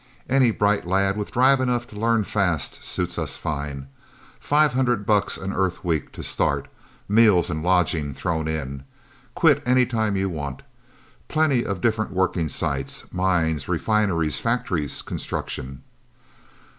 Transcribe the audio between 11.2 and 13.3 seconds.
Plenty of different working sites.